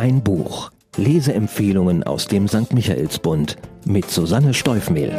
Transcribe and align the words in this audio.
Ein 0.00 0.24
Buch. 0.24 0.70
Leseempfehlungen 0.96 2.04
aus 2.04 2.26
dem 2.26 2.48
St. 2.48 2.72
Michaelsbund 2.72 3.58
mit 3.84 4.10
Susanne 4.10 4.54
Steufmehl. 4.54 5.12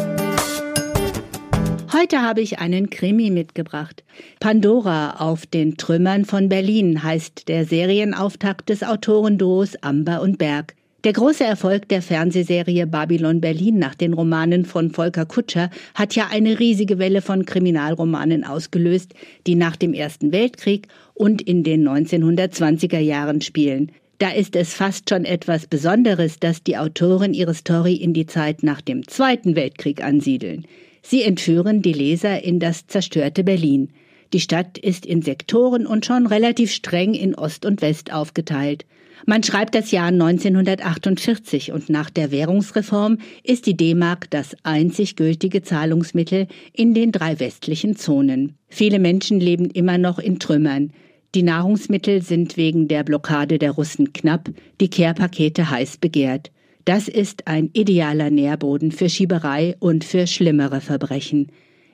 Heute 1.93 2.23
habe 2.23 2.41
ich 2.41 2.57
einen 2.57 2.89
Krimi 2.89 3.29
mitgebracht. 3.29 4.04
Pandora 4.39 5.17
auf 5.20 5.45
den 5.45 5.77
Trümmern 5.77 6.25
von 6.25 6.49
Berlin 6.49 7.04
heißt 7.04 7.48
der 7.48 7.66
Serienauftakt 7.66 8.70
des 8.70 8.81
Autorenduos 8.81 9.75
Amber 9.84 10.20
und 10.20 10.39
Berg. 10.39 10.73
Der 11.04 11.13
große 11.13 11.43
Erfolg 11.43 11.88
der 11.89 12.02
Fernsehserie 12.02 12.88
Babylon 12.88 13.39
Berlin 13.39 13.77
nach 13.77 13.93
den 13.93 14.13
Romanen 14.13 14.66
von 14.66 14.89
Volker 14.89 15.27
Kutscher 15.27 15.70
hat 15.93 16.16
ja 16.16 16.29
eine 16.32 16.57
riesige 16.57 16.98
Welle 16.98 17.21
von 17.21 17.45
Kriminalromanen 17.45 18.43
ausgelöst, 18.43 19.13
die 19.45 19.54
nach 19.54 19.75
dem 19.75 19.93
Ersten 19.93 20.32
Weltkrieg 20.32 20.88
und 21.13 21.40
in 21.43 21.63
den 21.63 21.88
1920er 21.88 22.98
Jahren 22.98 23.41
spielen. 23.41 23.91
Da 24.21 24.30
ist 24.30 24.55
es 24.55 24.75
fast 24.75 25.09
schon 25.09 25.25
etwas 25.25 25.66
Besonderes, 25.66 26.39
dass 26.39 26.62
die 26.62 26.77
Autoren 26.77 27.34
ihre 27.34 27.55
Story 27.55 27.95
in 27.95 28.13
die 28.13 28.27
Zeit 28.27 28.62
nach 28.62 28.79
dem 28.79 29.07
Zweiten 29.07 29.55
Weltkrieg 29.55 30.03
ansiedeln. 30.03 30.67
Sie 31.02 31.23
entführen 31.23 31.81
die 31.81 31.91
Leser 31.91 32.43
in 32.43 32.59
das 32.59 32.85
zerstörte 32.85 33.43
Berlin. 33.43 33.89
Die 34.31 34.39
Stadt 34.39 34.77
ist 34.77 35.07
in 35.07 35.23
Sektoren 35.23 35.88
und 35.88 36.05
schon 36.05 36.27
relativ 36.27 36.71
streng 36.71 37.15
in 37.15 37.34
Ost 37.34 37.65
und 37.65 37.81
West 37.81 38.13
aufgeteilt. 38.13 38.85
Man 39.26 39.41
schreibt 39.41 39.73
das 39.73 39.89
Jahr 39.89 40.09
1948 40.09 41.71
und 41.71 41.90
nach 41.90 42.12
der 42.12 42.29
Währungsreform 42.29 43.17
ist 43.43 43.65
die 43.65 43.76
D-Mark 43.76 44.29
das 44.29 44.55
einzig 44.62 45.15
gültige 45.15 45.63
Zahlungsmittel 45.63 46.45
in 46.73 46.93
den 46.93 47.12
drei 47.12 47.40
westlichen 47.40 47.95
Zonen. 47.95 48.53
Viele 48.67 48.99
Menschen 48.99 49.40
leben 49.40 49.71
immer 49.71 49.98
noch 49.98 50.20
in 50.20 50.38
Trümmern. 50.38 50.93
Die 51.34 51.44
Nahrungsmittel 51.44 52.21
sind 52.21 52.58
wegen 52.58 52.90
der 52.90 53.03
Blockade 53.03 53.57
der 53.57 53.71
Russen 53.71 54.12
knapp, 54.12 54.49
die 54.82 54.90
Kehrpakete 54.90 55.70
heiß 55.70 55.98
begehrt. 55.98 56.51
Das 56.84 57.07
ist 57.07 57.48
ein 57.48 57.70
idealer 57.71 58.29
Nährboden 58.29 58.91
für 58.91 59.07
Schieberei 59.07 59.76
und 59.79 60.04
für 60.04 60.27
schlimmere 60.27 60.82
Verbrechen. 60.82 61.48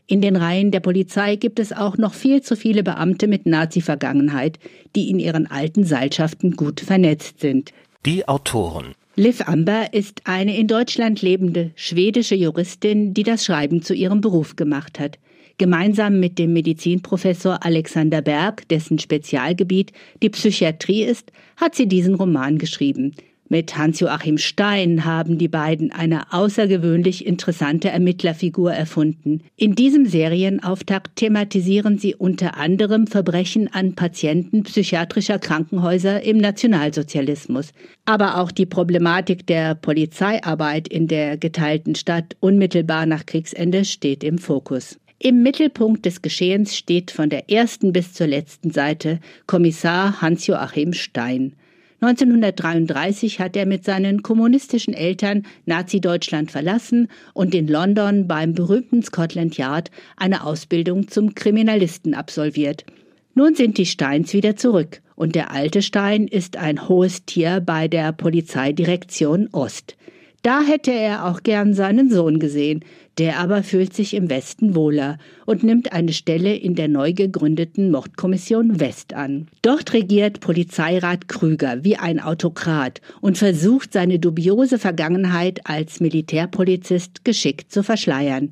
In 0.07 0.21
den 0.21 0.37
Reihen 0.37 0.71
der 0.71 0.79
Polizei 0.79 1.35
gibt 1.35 1.59
es 1.59 1.71
auch 1.71 1.97
noch 1.97 2.15
viel 2.15 2.41
zu 2.41 2.55
viele 2.55 2.81
Beamte 2.81 3.27
mit 3.27 3.45
Nazi-Vergangenheit, 3.45 4.57
die 4.95 5.09
in 5.09 5.19
ihren 5.19 5.45
alten 5.45 5.83
Seilschaften 5.83 6.55
gut 6.55 6.79
vernetzt 6.79 7.39
sind. 7.39 7.73
Die 8.05 8.27
Autoren. 8.27 8.95
Liv 9.17 9.47
Amber 9.47 9.93
ist 9.93 10.21
eine 10.23 10.57
in 10.57 10.67
Deutschland 10.67 11.21
lebende 11.21 11.71
schwedische 11.75 12.35
Juristin, 12.35 13.13
die 13.13 13.23
das 13.23 13.45
Schreiben 13.45 13.83
zu 13.83 13.93
ihrem 13.93 14.21
Beruf 14.21 14.55
gemacht 14.55 14.99
hat. 14.99 15.19
Gemeinsam 15.59 16.19
mit 16.19 16.37
dem 16.37 16.53
Medizinprofessor 16.53 17.65
Alexander 17.65 18.21
Berg, 18.21 18.67
dessen 18.67 18.99
Spezialgebiet 18.99 19.91
die 20.21 20.29
Psychiatrie 20.29 21.03
ist, 21.03 21.31
hat 21.55 21.73
sie 21.73 21.87
diesen 21.87 22.13
Roman 22.13 22.59
geschrieben. 22.59 23.15
Mit 23.49 23.77
Hans-Joachim 23.77 24.37
Stein 24.37 25.05
haben 25.05 25.37
die 25.37 25.47
beiden 25.47 25.91
eine 25.91 26.33
außergewöhnlich 26.33 27.25
interessante 27.25 27.89
Ermittlerfigur 27.89 28.73
erfunden. 28.73 29.41
In 29.55 29.73
diesem 29.73 30.05
Serienauftakt 30.05 31.15
thematisieren 31.15 31.97
sie 31.97 32.13
unter 32.13 32.57
anderem 32.57 33.07
Verbrechen 33.07 33.73
an 33.73 33.95
Patienten 33.95 34.63
psychiatrischer 34.63 35.39
Krankenhäuser 35.39 36.21
im 36.23 36.37
Nationalsozialismus, 36.37 37.71
aber 38.05 38.37
auch 38.37 38.51
die 38.51 38.65
Problematik 38.65 39.47
der 39.47 39.75
Polizeiarbeit 39.75 40.89
in 40.89 41.07
der 41.07 41.37
geteilten 41.37 41.95
Stadt 41.95 42.35
unmittelbar 42.41 43.05
nach 43.05 43.25
Kriegsende 43.25 43.85
steht 43.85 44.25
im 44.25 44.39
Fokus. 44.39 44.99
Im 45.19 45.41
Mittelpunkt 45.41 46.05
des 46.05 46.21
Geschehens 46.21 46.77
steht 46.77 47.09
von 47.09 47.29
der 47.29 47.49
ersten 47.49 47.91
bis 47.91 48.13
zur 48.13 48.27
letzten 48.27 48.69
Seite 48.69 49.19
Kommissar 49.47 50.21
Hans-Joachim 50.21 50.93
Stein. 50.93 51.53
1933 52.01 53.39
hat 53.39 53.55
er 53.55 53.65
mit 53.65 53.83
seinen 53.83 54.21
kommunistischen 54.21 54.93
Eltern 54.93 55.47
Nazi-Deutschland 55.65 56.51
verlassen 56.51 57.07
und 57.33 57.55
in 57.55 57.67
London 57.67 58.27
beim 58.27 58.53
berühmten 58.53 59.01
Scotland 59.01 59.57
Yard 59.57 59.89
eine 60.17 60.43
Ausbildung 60.43 61.07
zum 61.07 61.33
Kriminalisten 61.33 62.13
absolviert. 62.13 62.85
Nun 63.33 63.55
sind 63.55 63.79
die 63.79 63.87
Steins 63.87 64.33
wieder 64.33 64.55
zurück 64.55 65.01
und 65.15 65.33
der 65.33 65.49
alte 65.49 65.81
Stein 65.81 66.27
ist 66.27 66.57
ein 66.57 66.87
hohes 66.87 67.25
Tier 67.25 67.59
bei 67.59 67.87
der 67.87 68.11
Polizeidirektion 68.11 69.49
Ost. 69.51 69.95
Da 70.43 70.61
hätte 70.61 70.91
er 70.91 71.25
auch 71.25 71.43
gern 71.43 71.73
seinen 71.73 72.09
Sohn 72.09 72.39
gesehen, 72.39 72.85
der 73.17 73.39
aber 73.39 73.63
fühlt 73.63 73.93
sich 73.93 74.13
im 74.13 74.29
Westen 74.29 74.75
wohler 74.75 75.17
und 75.45 75.63
nimmt 75.63 75.91
eine 75.91 76.13
Stelle 76.13 76.55
in 76.55 76.75
der 76.75 76.87
neu 76.87 77.13
gegründeten 77.13 77.91
Mordkommission 77.91 78.79
West 78.79 79.13
an. 79.13 79.47
Dort 79.61 79.93
regiert 79.93 80.39
Polizeirat 80.39 81.27
Krüger 81.27 81.83
wie 81.83 81.97
ein 81.97 82.19
Autokrat 82.19 83.01
und 83.19 83.37
versucht 83.37 83.93
seine 83.93 84.19
dubiose 84.19 84.77
Vergangenheit 84.77 85.61
als 85.65 85.99
Militärpolizist 85.99 87.25
geschickt 87.25 87.71
zu 87.71 87.83
verschleiern. 87.83 88.51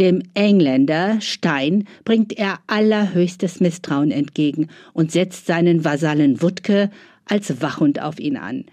Dem 0.00 0.22
Engländer 0.32 1.20
Stein 1.20 1.84
bringt 2.04 2.32
er 2.38 2.60
allerhöchstes 2.66 3.60
Misstrauen 3.60 4.10
entgegen 4.10 4.68
und 4.94 5.12
setzt 5.12 5.46
seinen 5.46 5.84
Vasallen 5.84 6.40
Wutke 6.40 6.90
als 7.26 7.60
Wachhund 7.60 8.00
auf 8.00 8.18
ihn 8.18 8.38
an. 8.38 8.64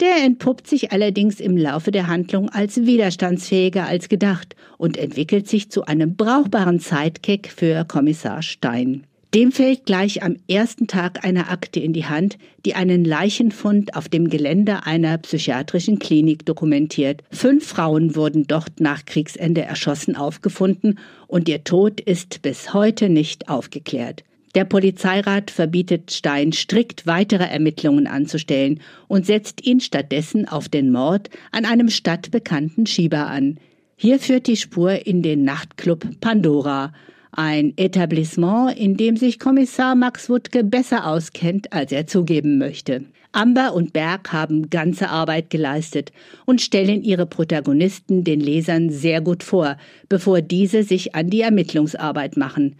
Der 0.00 0.24
entpuppt 0.24 0.66
sich 0.66 0.90
allerdings 0.90 1.38
im 1.38 1.56
Laufe 1.56 1.92
der 1.92 2.08
Handlung 2.08 2.48
als 2.48 2.84
widerstandsfähiger 2.84 3.86
als 3.86 4.08
gedacht 4.08 4.56
und 4.76 4.96
entwickelt 4.96 5.48
sich 5.48 5.70
zu 5.70 5.84
einem 5.84 6.16
brauchbaren 6.16 6.80
Sidekick 6.80 7.48
für 7.48 7.84
Kommissar 7.84 8.42
Stein. 8.42 9.06
Dem 9.34 9.50
fällt 9.50 9.84
gleich 9.84 10.22
am 10.22 10.36
ersten 10.48 10.86
Tag 10.86 11.24
eine 11.24 11.48
Akte 11.48 11.80
in 11.80 11.92
die 11.92 12.06
Hand, 12.06 12.38
die 12.64 12.74
einen 12.74 13.04
Leichenfund 13.04 13.96
auf 13.96 14.08
dem 14.08 14.30
Gelände 14.30 14.86
einer 14.86 15.18
psychiatrischen 15.18 15.98
Klinik 15.98 16.46
dokumentiert. 16.46 17.22
Fünf 17.32 17.66
Frauen 17.66 18.14
wurden 18.14 18.46
dort 18.46 18.78
nach 18.78 19.04
Kriegsende 19.04 19.62
erschossen 19.62 20.14
aufgefunden 20.14 21.00
und 21.26 21.48
ihr 21.48 21.64
Tod 21.64 22.00
ist 22.00 22.42
bis 22.42 22.74
heute 22.74 23.08
nicht 23.08 23.48
aufgeklärt. 23.48 24.22
Der 24.54 24.64
Polizeirat 24.64 25.50
verbietet 25.50 26.12
Stein 26.12 26.52
strikt 26.52 27.08
weitere 27.08 27.44
Ermittlungen 27.44 28.06
anzustellen 28.06 28.80
und 29.08 29.26
setzt 29.26 29.66
ihn 29.66 29.80
stattdessen 29.80 30.46
auf 30.46 30.68
den 30.68 30.92
Mord 30.92 31.28
an 31.50 31.64
einem 31.64 31.88
stadtbekannten 31.88 32.86
Schieber 32.86 33.26
an. 33.26 33.58
Hier 33.96 34.20
führt 34.20 34.46
die 34.46 34.56
Spur 34.56 35.06
in 35.06 35.22
den 35.22 35.42
Nachtclub 35.42 36.06
Pandora, 36.20 36.92
ein 37.32 37.72
Etablissement, 37.76 38.78
in 38.78 38.96
dem 38.96 39.16
sich 39.16 39.40
Kommissar 39.40 39.96
Max 39.96 40.28
Wuttke 40.28 40.62
besser 40.62 41.08
auskennt, 41.08 41.72
als 41.72 41.90
er 41.90 42.06
zugeben 42.06 42.58
möchte. 42.58 43.04
Amber 43.32 43.74
und 43.74 43.92
Berg 43.92 44.32
haben 44.32 44.70
ganze 44.70 45.08
Arbeit 45.08 45.50
geleistet 45.50 46.12
und 46.44 46.60
stellen 46.60 47.02
ihre 47.02 47.26
Protagonisten 47.26 48.22
den 48.22 48.38
Lesern 48.38 48.90
sehr 48.90 49.20
gut 49.20 49.42
vor, 49.42 49.76
bevor 50.08 50.40
diese 50.40 50.84
sich 50.84 51.16
an 51.16 51.30
die 51.30 51.40
Ermittlungsarbeit 51.40 52.36
machen. 52.36 52.76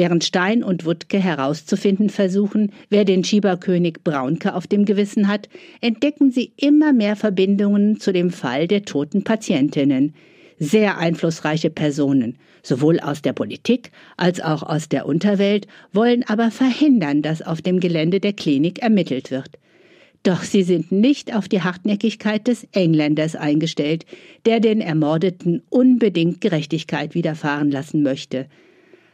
Während 0.00 0.24
Stein 0.24 0.64
und 0.64 0.86
Wuttke 0.86 1.18
herauszufinden 1.18 2.08
versuchen, 2.08 2.72
wer 2.88 3.04
den 3.04 3.22
Schieberkönig 3.22 3.98
Braunke 4.02 4.54
auf 4.54 4.66
dem 4.66 4.86
Gewissen 4.86 5.28
hat, 5.28 5.50
entdecken 5.82 6.30
sie 6.30 6.52
immer 6.56 6.94
mehr 6.94 7.16
Verbindungen 7.16 8.00
zu 8.00 8.10
dem 8.10 8.30
Fall 8.30 8.66
der 8.66 8.86
toten 8.86 9.24
Patientinnen. 9.24 10.14
Sehr 10.58 10.96
einflussreiche 10.96 11.68
Personen, 11.68 12.38
sowohl 12.62 12.98
aus 12.98 13.20
der 13.20 13.34
Politik 13.34 13.90
als 14.16 14.40
auch 14.40 14.62
aus 14.62 14.88
der 14.88 15.04
Unterwelt, 15.04 15.66
wollen 15.92 16.24
aber 16.26 16.50
verhindern, 16.50 17.20
dass 17.20 17.42
auf 17.42 17.60
dem 17.60 17.78
Gelände 17.78 18.20
der 18.20 18.32
Klinik 18.32 18.78
ermittelt 18.80 19.30
wird. 19.30 19.58
Doch 20.22 20.44
sie 20.44 20.62
sind 20.62 20.92
nicht 20.92 21.36
auf 21.36 21.46
die 21.46 21.60
Hartnäckigkeit 21.60 22.46
des 22.46 22.66
Engländers 22.72 23.36
eingestellt, 23.36 24.06
der 24.46 24.60
den 24.60 24.80
Ermordeten 24.80 25.62
unbedingt 25.68 26.40
Gerechtigkeit 26.40 27.14
widerfahren 27.14 27.70
lassen 27.70 28.02
möchte. 28.02 28.46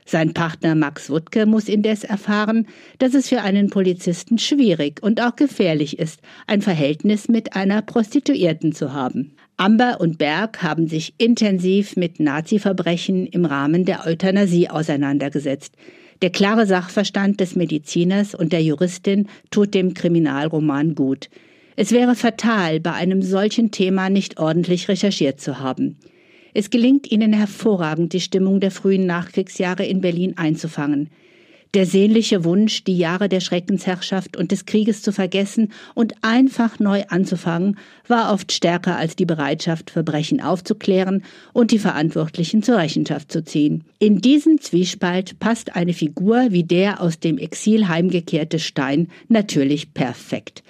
Sein 0.09 0.34
Partner 0.34 0.77
Max 0.77 1.11
Wuttke 1.11 1.47
muss 1.47 1.69
indes 1.69 2.05
erfahren, 2.05 2.69
dass 2.99 3.12
es 3.12 3.29
für 3.29 3.43
einen 3.43 3.70
Polizisten 3.70 4.38
schwierig 4.38 5.03
und 5.03 5.20
auch 5.20 5.35
gefährlich 5.35 5.99
ist, 5.99 6.20
ein 6.47 6.62
Verhältnis 6.62 7.29
mit 7.29 7.56
einer 7.56 7.82
Prostituierten 7.82 8.70
zu 8.70 8.93
haben. 8.93 9.32
Amber 9.56 10.00
und 10.00 10.19
Berg 10.19 10.62
haben 10.62 10.87
sich 10.87 11.14
intensiv 11.19 11.97
mit 11.97 12.20
Nazi-Verbrechen 12.20 13.26
im 13.26 13.44
Rahmen 13.44 13.85
der 13.85 14.06
Euthanasie 14.06 14.70
auseinandergesetzt. 14.70 15.75
Der 16.23 16.31
klare 16.31 16.67
Sachverstand 16.67 17.41
des 17.41 17.56
Mediziners 17.56 18.35
und 18.37 18.53
der 18.53 18.62
Juristin 18.62 19.29
tut 19.50 19.75
dem 19.75 19.93
Kriminalroman 19.93 20.94
gut. 20.94 21.31
Es 21.75 21.91
wäre 21.91 22.14
fatal, 22.14 22.79
bei 22.79 22.93
einem 22.93 23.23
solchen 23.23 23.73
Thema 23.73 24.08
nicht 24.08 24.38
ordentlich 24.38 24.88
recherchiert 24.88 25.41
zu 25.41 25.58
haben. 25.58 25.99
Es 26.58 26.70
gelingt 26.70 27.12
ihnen 27.12 27.35
hervorragend, 27.35 28.14
die 28.14 28.20
Stimmung 28.20 28.61
der 28.61 28.70
frühen 28.70 29.05
Nachkriegsjahre 29.05 29.85
in 29.85 30.00
Berlin 30.00 30.38
einzufangen. 30.38 31.11
Der 31.75 31.85
sehnliche 31.85 32.44
Wunsch, 32.44 32.82
die 32.82 32.97
Jahre 32.97 33.29
der 33.29 33.41
Schreckensherrschaft 33.41 34.38
und 34.38 34.53
des 34.53 34.64
Krieges 34.64 35.03
zu 35.03 35.12
vergessen 35.12 35.70
und 35.94 36.14
einfach 36.23 36.79
neu 36.79 37.03
anzufangen, 37.08 37.76
war 38.08 38.32
oft 38.32 38.53
stärker 38.53 38.97
als 38.97 39.17
die 39.17 39.26
Bereitschaft, 39.26 39.91
Verbrechen 39.91 40.41
aufzuklären 40.41 41.25
und 41.53 41.73
die 41.73 41.79
Verantwortlichen 41.79 42.62
zur 42.62 42.79
Rechenschaft 42.79 43.31
zu 43.31 43.44
ziehen. 43.44 43.85
In 43.99 44.23
diesen 44.23 44.58
Zwiespalt 44.58 45.38
passt 45.38 45.76
eine 45.76 45.93
Figur 45.93 46.47
wie 46.53 46.64
der 46.64 47.03
aus 47.03 47.20
dem 47.20 47.37
Exil 47.37 47.87
heimgekehrte 47.87 48.61
Stein 48.61 49.08
natürlich 49.29 49.93
perfekt. 49.93 50.62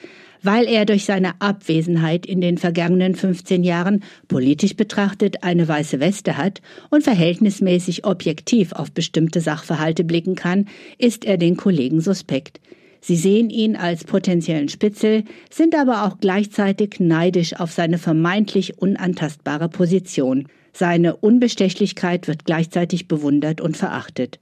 Weil 0.42 0.66
er 0.66 0.84
durch 0.84 1.04
seine 1.04 1.40
Abwesenheit 1.40 2.26
in 2.26 2.40
den 2.40 2.58
vergangenen 2.58 3.14
15 3.14 3.64
Jahren 3.64 4.02
politisch 4.28 4.76
betrachtet 4.76 5.42
eine 5.42 5.66
weiße 5.66 6.00
Weste 6.00 6.36
hat 6.36 6.60
und 6.90 7.02
verhältnismäßig 7.02 8.04
objektiv 8.04 8.72
auf 8.72 8.92
bestimmte 8.92 9.40
Sachverhalte 9.40 10.04
blicken 10.04 10.34
kann, 10.34 10.66
ist 10.98 11.24
er 11.24 11.36
den 11.36 11.56
Kollegen 11.56 12.00
suspekt. 12.00 12.60
Sie 13.00 13.16
sehen 13.16 13.50
ihn 13.50 13.76
als 13.76 14.02
potenziellen 14.02 14.68
Spitzel, 14.68 15.22
sind 15.48 15.76
aber 15.76 16.04
auch 16.04 16.18
gleichzeitig 16.18 16.96
neidisch 16.98 17.54
auf 17.54 17.70
seine 17.70 17.98
vermeintlich 17.98 18.78
unantastbare 18.78 19.68
Position. 19.68 20.48
Seine 20.72 21.14
Unbestechlichkeit 21.16 22.26
wird 22.26 22.44
gleichzeitig 22.44 23.06
bewundert 23.06 23.60
und 23.60 23.76
verachtet. 23.76 24.40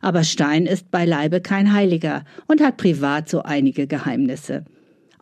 Aber 0.00 0.22
Stein 0.22 0.66
ist 0.66 0.90
beileibe 0.90 1.40
kein 1.40 1.72
Heiliger 1.72 2.24
und 2.46 2.60
hat 2.60 2.76
privat 2.76 3.28
so 3.28 3.42
einige 3.42 3.86
Geheimnisse. 3.86 4.64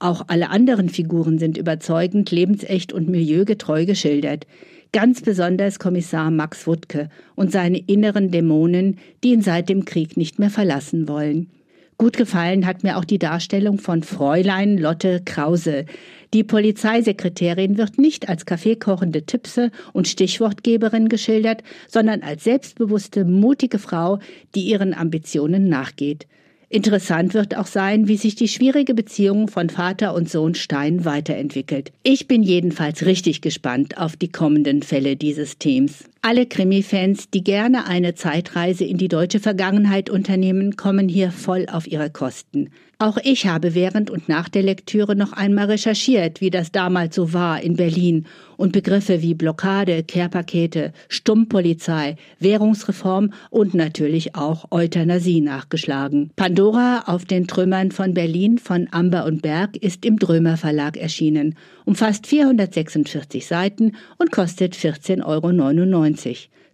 Auch 0.02 0.24
alle 0.26 0.50
anderen 0.50 0.88
Figuren 0.88 1.38
sind 1.38 1.56
überzeugend, 1.56 2.32
lebensecht 2.32 2.92
und 2.92 3.08
milieugetreu 3.08 3.86
geschildert. 3.86 4.48
Ganz 4.92 5.20
besonders 5.20 5.78
Kommissar 5.78 6.32
Max 6.32 6.66
Wuttke 6.66 7.08
und 7.36 7.52
seine 7.52 7.78
inneren 7.78 8.32
Dämonen, 8.32 8.98
die 9.22 9.30
ihn 9.30 9.42
seit 9.42 9.68
dem 9.68 9.84
Krieg 9.84 10.16
nicht 10.16 10.40
mehr 10.40 10.50
verlassen 10.50 11.06
wollen. 11.06 11.52
Gut 11.98 12.16
gefallen 12.16 12.66
hat 12.66 12.82
mir 12.82 12.96
auch 12.98 13.04
die 13.04 13.20
Darstellung 13.20 13.78
von 13.78 14.02
Fräulein 14.02 14.76
Lotte 14.76 15.22
Krause. 15.24 15.86
Die 16.34 16.42
Polizeisekretärin 16.42 17.78
wird 17.78 17.96
nicht 17.96 18.28
als 18.28 18.44
kaffeekochende 18.44 19.22
Tippse 19.22 19.70
und 19.92 20.08
Stichwortgeberin 20.08 21.10
geschildert, 21.10 21.62
sondern 21.86 22.22
als 22.22 22.42
selbstbewusste, 22.42 23.24
mutige 23.24 23.78
Frau, 23.78 24.18
die 24.56 24.62
ihren 24.62 24.94
Ambitionen 24.94 25.68
nachgeht. 25.68 26.26
Interessant 26.72 27.34
wird 27.34 27.54
auch 27.54 27.66
sein, 27.66 28.08
wie 28.08 28.16
sich 28.16 28.34
die 28.34 28.48
schwierige 28.48 28.94
Beziehung 28.94 29.46
von 29.46 29.68
Vater 29.68 30.14
und 30.14 30.30
Sohn 30.30 30.54
Stein 30.54 31.04
weiterentwickelt. 31.04 31.92
Ich 32.02 32.28
bin 32.28 32.42
jedenfalls 32.42 33.04
richtig 33.04 33.42
gespannt 33.42 33.98
auf 33.98 34.16
die 34.16 34.32
kommenden 34.32 34.82
Fälle 34.82 35.16
dieses 35.16 35.58
Themes. 35.58 36.04
Alle 36.24 36.46
Krimi-Fans, 36.46 37.30
die 37.30 37.42
gerne 37.42 37.86
eine 37.88 38.14
Zeitreise 38.14 38.84
in 38.84 38.96
die 38.96 39.08
deutsche 39.08 39.40
Vergangenheit 39.40 40.08
unternehmen, 40.08 40.76
kommen 40.76 41.08
hier 41.08 41.32
voll 41.32 41.66
auf 41.68 41.88
ihre 41.88 42.10
Kosten. 42.10 42.70
Auch 43.02 43.18
ich 43.24 43.48
habe 43.48 43.74
während 43.74 44.10
und 44.10 44.28
nach 44.28 44.48
der 44.48 44.62
Lektüre 44.62 45.16
noch 45.16 45.32
einmal 45.32 45.66
recherchiert, 45.66 46.40
wie 46.40 46.50
das 46.50 46.70
damals 46.70 47.16
so 47.16 47.32
war 47.32 47.60
in 47.60 47.74
Berlin 47.74 48.26
und 48.56 48.70
Begriffe 48.70 49.22
wie 49.22 49.34
Blockade, 49.34 50.04
Kehrpakete, 50.04 50.92
Stummpolizei, 51.08 52.14
Währungsreform 52.38 53.32
und 53.50 53.74
natürlich 53.74 54.36
auch 54.36 54.70
Euthanasie 54.70 55.40
nachgeschlagen. 55.40 56.30
Pandora 56.36 57.02
auf 57.06 57.24
den 57.24 57.48
Trümmern 57.48 57.90
von 57.90 58.14
Berlin 58.14 58.58
von 58.58 58.86
Amber 58.92 59.24
und 59.24 59.42
Berg 59.42 59.76
ist 59.76 60.04
im 60.04 60.20
Drömer 60.20 60.56
Verlag 60.56 60.96
erschienen, 60.96 61.56
umfasst 61.84 62.28
446 62.28 63.44
Seiten 63.44 63.96
und 64.18 64.30
kostet 64.30 64.76
14,99 64.76 65.24
Euro. 65.26 65.50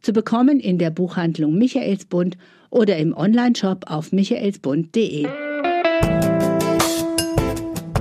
Zu 0.00 0.12
bekommen 0.12 0.60
in 0.60 0.78
der 0.78 0.90
Buchhandlung 0.90 1.58
Michaelsbund 1.58 2.36
oder 2.70 2.96
im 2.96 3.16
Onlineshop 3.16 3.84
auf 3.90 4.12
michaelsbund.de. 4.12 5.26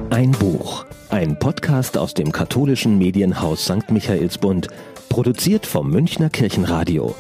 Ein 0.10 0.32
Buch, 0.32 0.86
ein 1.10 1.38
Podcast 1.40 1.98
aus 1.98 2.14
dem 2.14 2.32
katholischen 2.32 2.98
Medienhaus 2.98 3.66
St. 3.66 3.92
Michaelsbund, 3.92 4.68
produziert 5.10 5.66
vom 5.66 5.92
Münchner 5.92 6.30
Kirchenradio. 6.30 7.16